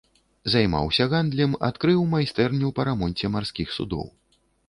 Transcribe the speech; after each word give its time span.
Займаўся 0.53 1.05
гандлем, 1.11 1.51
адкрыў 1.67 2.01
майстэрню 2.15 2.73
па 2.79 2.87
рамонце 2.89 3.25
марскіх 3.37 3.67
судоў. 3.79 4.05